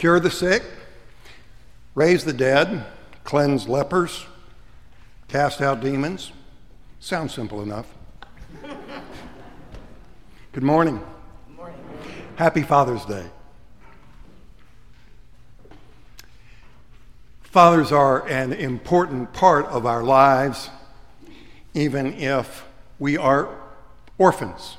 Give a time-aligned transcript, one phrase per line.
[0.00, 0.62] cure the sick,
[1.94, 2.86] raise the dead,
[3.22, 4.24] cleanse lepers,
[5.28, 6.32] cast out demons.
[7.00, 7.86] Sounds simple enough.
[10.52, 11.02] Good morning.
[11.48, 11.76] Good morning.
[12.36, 13.26] Happy Father's Day.
[17.42, 20.70] Fathers are an important part of our lives,
[21.74, 22.64] even if
[22.98, 23.54] we are
[24.16, 24.78] orphans.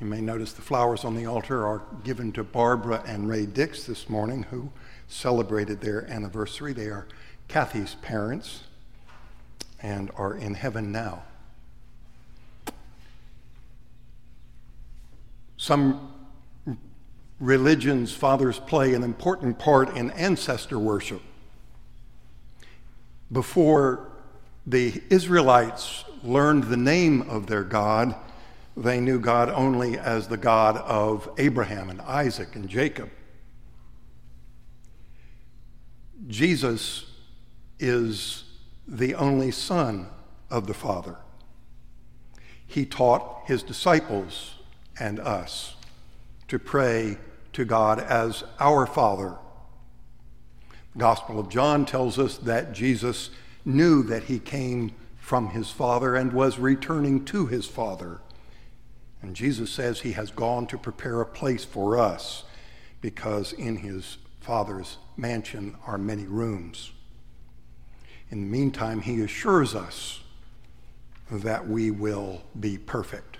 [0.00, 3.84] You may notice the flowers on the altar are given to Barbara and Ray Dix
[3.84, 4.70] this morning, who
[5.06, 6.72] celebrated their anniversary.
[6.72, 7.06] They are
[7.46, 8.64] Kathy's parents
[9.80, 11.22] and are in heaven now.
[15.56, 16.12] Some
[17.38, 21.22] religions, fathers play an important part in ancestor worship.
[23.30, 24.08] Before
[24.66, 28.14] the Israelites learned the name of their God,
[28.76, 33.10] they knew God only as the God of Abraham and Isaac and Jacob.
[36.26, 37.06] Jesus
[37.78, 38.44] is
[38.88, 40.08] the only Son
[40.50, 41.16] of the Father.
[42.66, 44.56] He taught his disciples
[44.98, 45.76] and us
[46.48, 47.18] to pray
[47.52, 49.36] to God as our Father.
[50.92, 53.30] The Gospel of John tells us that Jesus
[53.64, 58.20] knew that he came from his Father and was returning to his Father.
[59.24, 62.44] And Jesus says he has gone to prepare a place for us
[63.00, 66.92] because in his Father's mansion are many rooms.
[68.28, 70.20] In the meantime, he assures us
[71.30, 73.38] that we will be perfect.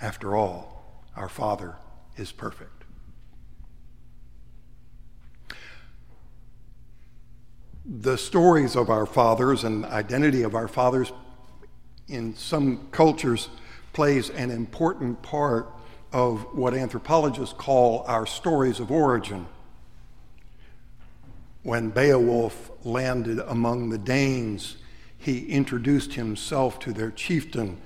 [0.00, 1.76] After all, our Father
[2.16, 2.84] is perfect.
[7.84, 11.12] The stories of our fathers and identity of our fathers
[12.08, 13.50] in some cultures
[13.92, 15.72] plays an important part
[16.12, 19.46] of what anthropologists call our stories of origin.
[21.62, 24.76] When Beowulf landed among the Danes,
[25.18, 27.78] he introduced himself to their chieftain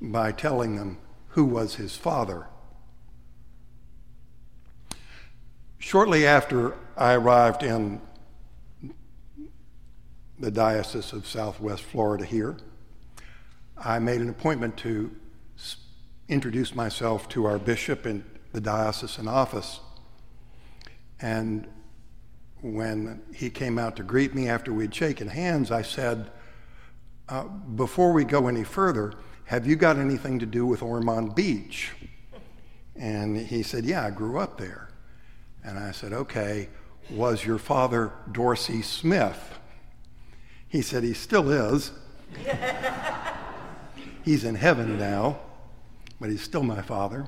[0.00, 0.98] by telling them
[1.30, 2.46] who was his father.
[5.78, 8.00] Shortly after I arrived in
[10.38, 12.56] the Diocese of Southwest Florida here,
[13.76, 15.10] I made an appointment to
[16.28, 19.80] introduce myself to our bishop in the diocesan office.
[21.20, 21.66] And
[22.60, 26.30] when he came out to greet me after we'd shaken hands, I said,
[27.28, 31.92] uh, Before we go any further, have you got anything to do with Ormond Beach?
[32.96, 34.90] And he said, Yeah, I grew up there.
[35.64, 36.68] And I said, Okay,
[37.10, 39.58] was your father Dorsey Smith?
[40.68, 41.92] He said, He still is.
[44.24, 45.38] he's in heaven now,
[46.20, 47.26] but he's still my father.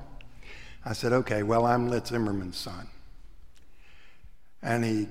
[0.85, 2.87] I said, Okay, well, I'm Lit Zimmerman's son.
[4.61, 5.07] And he,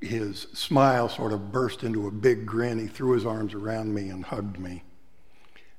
[0.00, 2.78] his smile sort of burst into a big grin.
[2.78, 4.82] He threw his arms around me and hugged me,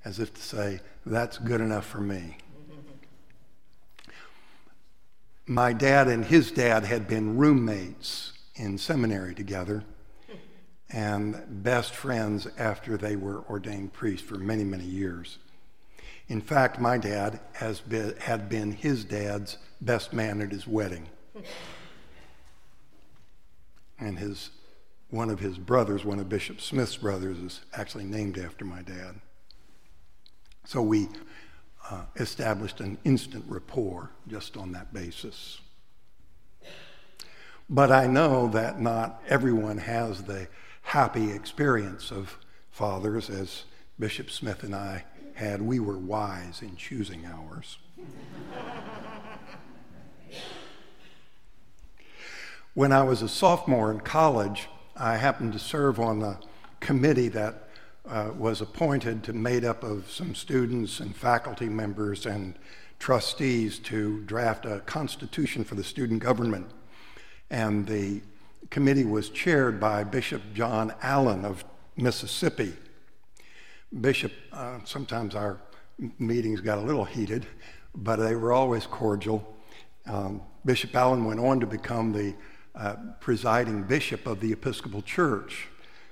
[0.06, 2.38] as if to say, That's good enough for me
[5.52, 9.84] my dad and his dad had been roommates in seminary together
[10.90, 15.40] and best friends after they were ordained priests for many, many years.
[16.32, 21.10] In fact, my dad has been, had been his dad's best man at his wedding.
[24.00, 24.50] And his,
[25.10, 29.20] one of his brothers, one of Bishop Smith's brothers, is actually named after my dad.
[30.64, 31.10] So we
[31.90, 35.60] uh, established an instant rapport just on that basis.
[37.70, 40.48] But I know that not everyone has the
[40.82, 42.38] happy experience of
[42.70, 43.66] fathers as
[44.00, 45.04] Bishop Smith and I
[45.42, 45.62] had.
[45.62, 47.80] We were wise in choosing ours.
[52.76, 56.40] when I was a sophomore in college, I happened to serve on a
[56.80, 57.70] committee that
[58.08, 62.56] uh, was appointed to made up of some students and faculty members and
[63.00, 66.70] trustees to draft a constitution for the student government.
[67.50, 68.22] And the
[68.70, 71.66] committee was chaired by Bishop John Allin of
[71.98, 72.74] Mississippi.
[74.00, 75.60] Bishop, uh, sometimes our
[76.18, 77.46] meetings got a little heated,
[77.94, 79.54] but they were always cordial.
[80.06, 82.34] Um, bishop Allin went on to become the
[82.74, 85.68] uh, presiding bishop of the Episcopal Church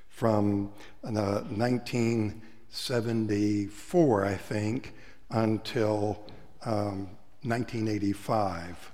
[0.10, 0.74] from
[1.06, 4.94] uh, 1974, I think,
[5.30, 6.20] until
[6.66, 7.12] um,
[7.44, 8.92] 1985.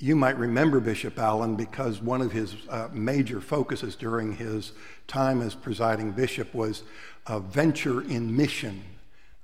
[0.00, 4.72] You might remember Bishop Allin because one of his uh, major focuses during his
[5.08, 6.84] time as presiding bishop was
[7.26, 8.84] a venture in mission.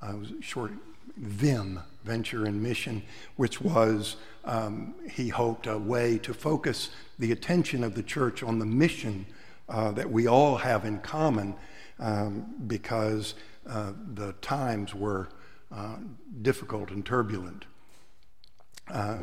[0.00, 0.70] Uh, was short
[1.16, 3.02] VIM, Venture in Mission,
[3.36, 8.58] which was, um, he hoped, a way to focus the attention of the church on
[8.58, 9.24] the mission
[9.68, 11.54] uh, that we all have in common
[11.98, 13.34] um, because
[13.66, 15.28] uh, the times were
[15.72, 15.96] uh,
[16.42, 17.64] difficult and turbulent.
[18.88, 19.18] Uh,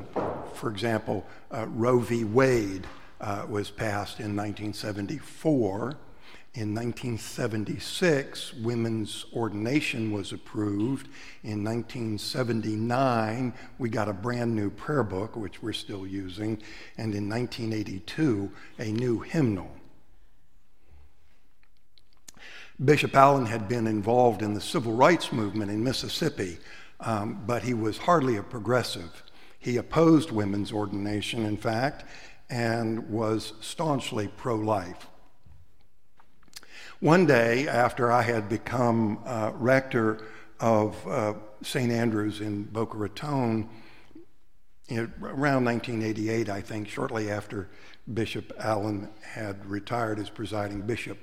[0.55, 2.23] for example, uh, Roe v.
[2.23, 2.87] Wade
[3.19, 5.97] uh, was passed in 1974.
[6.53, 11.07] In 1976, women's ordination was approved.
[11.43, 16.61] In 1979, we got a brand new prayer book, which we're still using.
[16.97, 19.71] And in 1982, a new hymnal.
[22.83, 26.57] Bishop Allin had been involved in the civil rights movement in Mississippi,
[26.99, 29.23] um, but he was hardly a progressive.
[29.57, 32.03] He opposed women's ordination, in fact,
[32.49, 35.07] and was staunchly pro life.
[37.01, 40.19] One day, after I had become uh, rector
[40.59, 41.33] of uh,
[41.63, 41.91] St.
[41.91, 43.67] Andrew's in Boca Raton,
[44.91, 47.71] around 1988, I think, shortly after
[48.13, 51.17] Bishop Allin had retired as presiding bishop,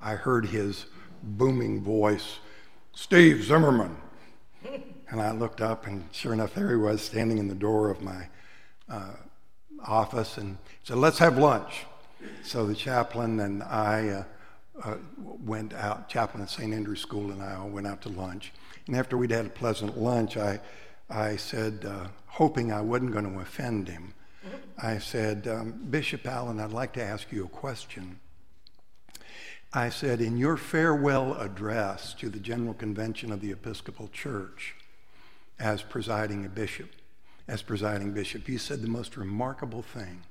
[0.00, 0.86] I heard his
[1.24, 2.38] booming voice,
[2.92, 3.96] Steve Zimmerman.
[5.10, 8.00] And I looked up, and sure enough, there he was standing in the door of
[8.00, 8.28] my
[8.88, 9.14] uh,
[9.84, 11.84] office and said, Let's have lunch.
[12.44, 14.24] So the chaplain and I
[14.84, 16.72] uh, went out, chaplain at St.
[16.72, 18.52] Andrew's School and I all went out to lunch.
[18.86, 20.60] And after we'd had a pleasant lunch, I,
[21.08, 24.14] I said, uh, hoping I wasn't going to offend him,
[24.78, 28.20] I said, um, Bishop Allin, I'd like to ask you a question.
[29.72, 34.74] I said, in your farewell address to the General Convention of the Episcopal Church
[35.58, 36.90] as presiding a bishop,
[37.48, 40.22] as presiding bishop, you said the most remarkable thing.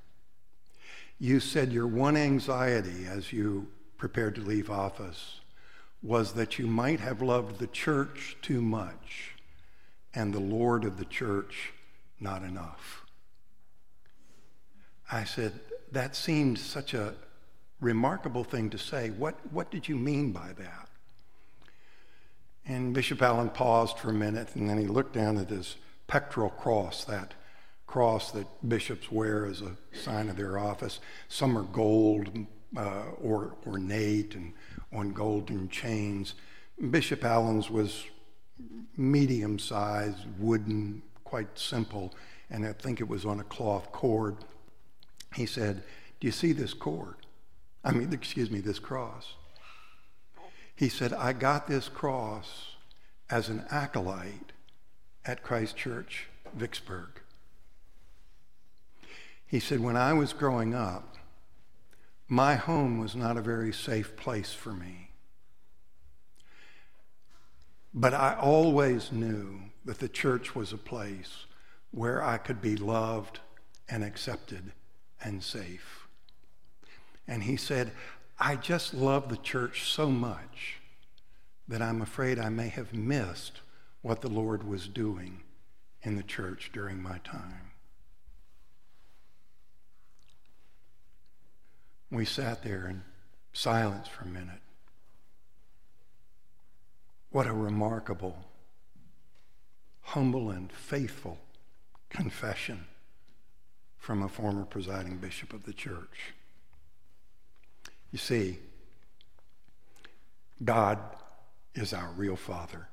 [1.18, 5.40] You said your one anxiety as you prepared to leave office
[6.02, 9.34] was that you might have loved the church too much
[10.14, 11.72] and the Lord of the church
[12.20, 13.04] not enough.
[15.10, 15.52] I said,
[15.92, 17.14] that seemed such a
[17.80, 19.10] remarkable thing to say.
[19.10, 20.88] What, what did you mean by that?
[22.66, 25.76] And Bishop Allin paused for a minute and then he looked down at his
[26.06, 27.34] pectoral cross, that
[27.86, 30.98] cross that bishops wear as a sign of their office.
[31.28, 32.46] Some are gold
[32.76, 34.52] uh, or ornate and
[34.92, 36.34] on golden chains.
[36.90, 38.04] Bishop Allin's was
[38.96, 42.14] medium sized, wooden, quite simple,
[42.50, 44.36] and I think it was on a cloth cord.
[45.34, 45.82] He said,
[46.20, 47.16] Do you see this cord?
[47.84, 49.34] I mean, excuse me, this cross.
[50.74, 52.72] He said, I got this cross
[53.30, 54.52] as an acolyte
[55.24, 57.20] at Christ Church, Vicksburg.
[59.46, 61.16] He said, when I was growing up,
[62.28, 65.10] my home was not a very safe place for me.
[67.94, 71.46] But I always knew that the church was a place
[71.92, 73.40] where I could be loved
[73.88, 74.72] and accepted
[75.22, 76.08] and safe.
[77.28, 77.92] And he said,
[78.38, 80.78] I just love the church so much
[81.68, 83.60] that I'm afraid I may have missed
[84.02, 85.42] what the Lord was doing
[86.02, 87.65] in the church during my time.
[92.10, 93.02] We sat there in
[93.52, 94.60] silence for a minute.
[97.30, 98.36] What a remarkable,
[100.02, 101.38] humble, and faithful
[102.08, 102.86] confession
[103.98, 106.34] from a former presiding bishop of the church.
[108.12, 108.58] You see,
[110.64, 110.98] God
[111.74, 112.88] is our real Father,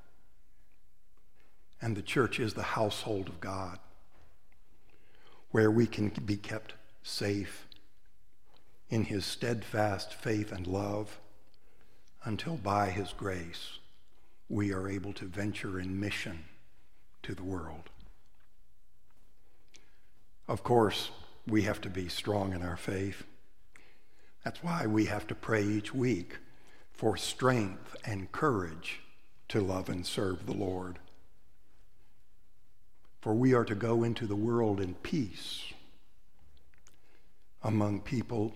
[1.81, 3.77] and the church is the household of God
[5.51, 6.73] where we can be kept
[7.03, 7.67] safe
[8.93, 11.19] in his steadfast faith and love
[12.25, 13.79] until by his grace
[14.49, 16.43] we are able to venture in mission
[17.23, 17.89] to the world.
[20.47, 21.09] Of course,
[21.47, 23.23] we have to be strong in our faith.
[24.43, 26.37] That's why we have to pray each week
[26.93, 28.99] for strength and courage
[29.47, 30.99] to love and serve the Lord.
[33.21, 35.63] For we are to go into the world in peace
[37.63, 38.53] among people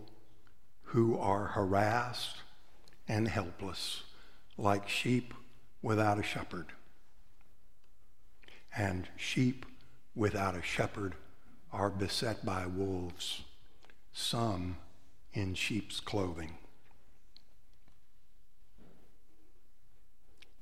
[0.87, 2.37] who are harassed
[3.07, 4.03] and helpless,
[4.57, 5.33] like sheep
[5.81, 6.67] without a shepherd.
[8.75, 9.65] And sheep
[10.15, 11.15] without a shepherd
[11.73, 13.43] are beset by wolves,
[14.13, 14.77] some
[15.33, 16.57] in sheep's clothing.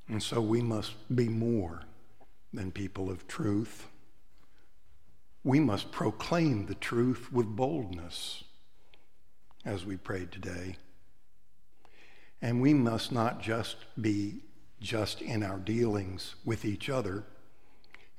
[0.08, 1.84] And so we must be more
[2.54, 3.88] than people of truth.
[5.44, 8.44] We must proclaim the truth with boldness,
[9.66, 10.78] as we prayed today.
[12.42, 14.42] And we must not just be
[14.80, 17.24] just in our dealings with each other,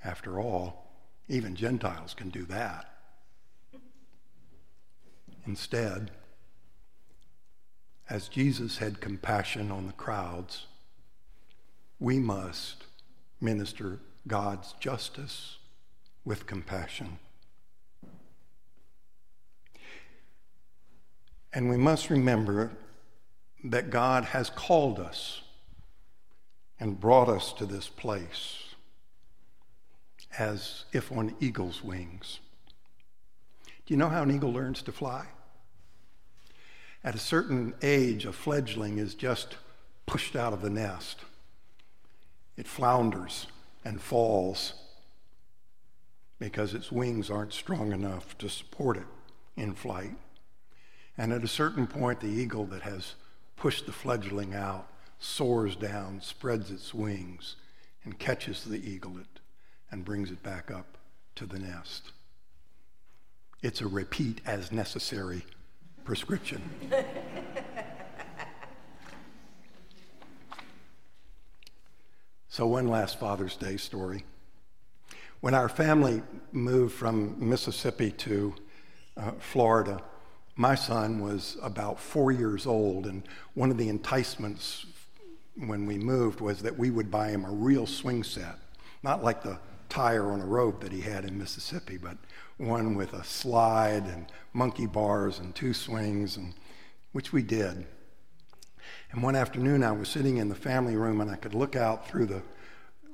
[0.07, 0.93] After all,
[1.29, 2.87] even Gentiles can do that.
[5.47, 6.13] Instead,
[8.09, 10.67] as Jesus had compassion on the crowds,
[11.99, 12.85] we must
[13.41, 13.99] minister
[14.29, 15.59] God's justice
[16.25, 17.19] with compassion.
[21.57, 22.71] And we must remember
[23.65, 25.41] that God has called us
[26.79, 28.75] and brought us to this place
[30.39, 32.41] as if on eagle's wings.
[33.87, 35.29] Do you know how an eagle learns to fly?
[37.03, 39.57] At a certain age, a fledgling is just
[40.05, 41.21] pushed out of the nest.
[42.59, 43.47] It flounders
[43.83, 44.75] and falls
[46.39, 49.07] because its wings aren't strong enough to support it
[49.57, 50.19] in flight.
[51.19, 53.15] And at a certain point, the eagle that has
[53.57, 57.57] pushed the fledgling out soars down, spreads its wings,
[58.05, 59.41] and catches the eaglet
[59.91, 60.99] and brings it back up
[61.37, 62.13] to the nest.
[63.63, 65.43] It's a repeat as necessary
[66.05, 66.61] prescription.
[72.49, 74.25] so, one last Father's Day story.
[75.41, 78.55] When our family moved from Mississippi to
[79.17, 80.03] uh, Florida,
[80.57, 83.23] my son was about four years old, and
[83.55, 84.87] one of the enticements
[85.57, 88.59] when we moved was that we would buy him a real swing set,
[89.03, 89.59] not like the
[89.89, 92.17] tire on a rope that he had in Mississippi, but
[92.57, 96.55] one with a slide and monkey bars and two swings, and,
[97.13, 97.87] which we did.
[99.13, 102.09] And one afternoon, I was sitting in the family room and I could look out
[102.09, 102.43] through the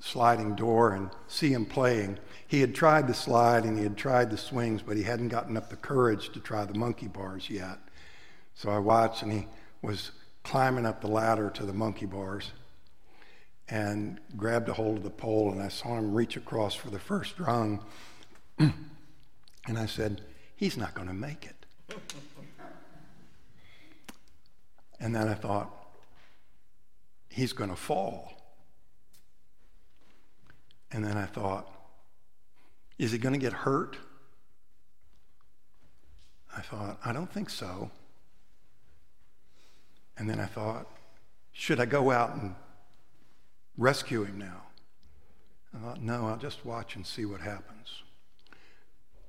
[0.02, 2.18] sliding door and see him playing.
[2.48, 5.56] He had tried the slide and he had tried the swings, but he hadn't gotten
[5.56, 7.78] up the courage to try the monkey bars yet.
[8.54, 9.46] So I watched and he
[9.80, 10.10] was
[10.42, 12.50] climbing up the ladder to the monkey bars
[13.68, 16.98] and grabbed a hold of the pole, and I saw him reach across for the
[16.98, 17.82] first rung.
[18.58, 18.74] and
[19.78, 20.20] I said,
[20.56, 21.96] He's not going to make it.
[24.98, 25.72] and then I thought,
[27.28, 28.41] He's going to fall.
[30.92, 31.68] And then I thought,
[32.98, 33.96] Is he going to get hurt?
[36.56, 37.90] I thought, I don't think so.
[40.18, 40.86] And then I thought,
[41.52, 42.54] should I go out and
[43.76, 44.62] rescue him now.
[45.74, 48.02] I thought, no, I'll just watch and see what happens.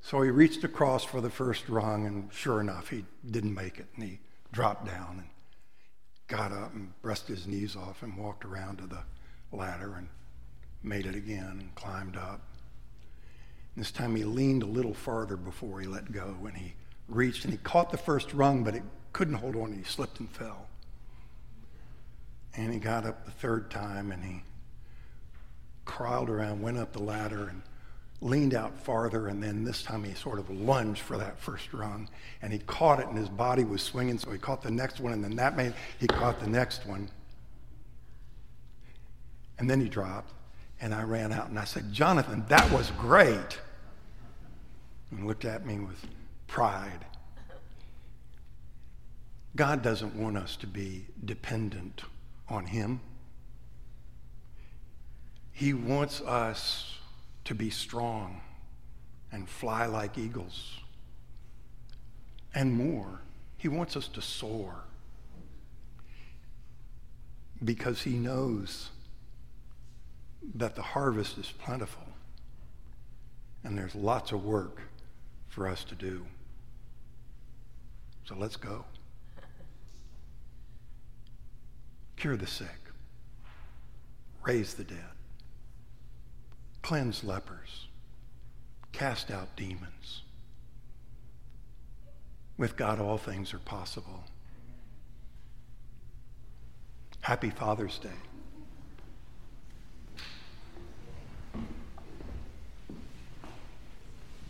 [0.01, 3.87] So he reached across for the first rung, and sure enough, he didn't make it.
[3.95, 4.19] And he
[4.51, 5.29] dropped down and
[6.27, 9.03] got up and brushed his knees off and walked around to the
[9.53, 10.09] ladder and
[10.83, 12.41] made it again and climbed up.
[13.75, 16.73] And this time he leaned a little farther before he let go, and he
[17.07, 20.19] reached and he caught the first rung, but it couldn't hold on, and he slipped
[20.19, 20.67] and fell.
[22.55, 24.43] And he got up the third time and he
[25.85, 27.61] crawled around, went up the ladder, and
[28.21, 29.27] leaned out farther.
[29.27, 32.09] And then this time he sort of lunged for that first rung.
[32.41, 34.19] And he caught it, and his body was swinging.
[34.19, 37.09] So he caught the next one, and then that made he caught the next one.
[39.57, 40.31] And then he dropped.
[40.81, 43.59] And I ran out and I said, Jonathan, that was great.
[45.11, 46.05] And looked at me with
[46.47, 47.05] pride.
[49.55, 52.01] God doesn't want us to be dependent
[52.49, 52.99] on Him.
[55.51, 56.97] He wants us
[57.45, 58.41] to be strong
[59.31, 60.79] and fly like eagles.
[62.55, 63.21] And more,
[63.57, 64.75] He wants us to soar
[67.63, 68.89] because He knows
[70.55, 72.03] that the harvest is plentiful
[73.63, 74.81] and there's lots of work
[75.47, 76.25] for us to do.
[78.25, 78.85] So let's go.
[82.23, 82.79] cure the sick,
[84.45, 85.11] raise the dead,
[86.81, 87.89] cleanse lepers,
[88.93, 90.21] cast out demons.
[92.55, 94.23] With God, all things are possible.
[97.19, 98.09] Happy Father's Day.